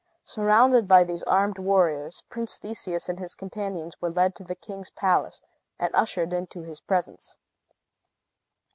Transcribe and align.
Surrounded 0.25 0.87
by 0.87 1.03
these 1.03 1.21
armed 1.25 1.59
warriors, 1.59 2.23
Prince 2.27 2.57
Theseus 2.57 3.07
and 3.07 3.19
his 3.19 3.35
companions 3.35 4.01
were 4.01 4.09
led 4.09 4.33
to 4.33 4.43
the 4.43 4.55
king's 4.55 4.89
palace, 4.89 5.43
and 5.77 5.93
ushered 5.93 6.33
into 6.33 6.63
his 6.63 6.81
presence. 6.81 7.37